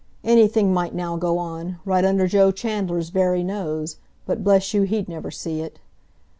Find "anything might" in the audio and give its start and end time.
0.23-0.95